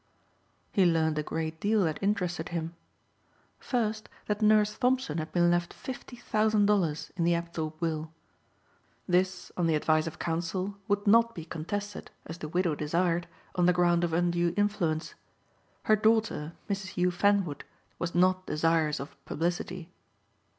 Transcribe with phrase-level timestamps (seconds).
[0.71, 2.73] He learned a great deal that interested him.
[3.59, 8.11] First that Nurse Thompson had been left fifty thousand dollars in the Apthorpe will.
[9.07, 13.67] This, on the advice of counsel, would not be contested, as the widow desired, on
[13.67, 15.13] the ground of undue influence.
[15.83, 16.93] Her daughter Mrs.
[16.97, 17.63] Hugh Fanwood
[17.99, 19.91] was not desirous of publicity.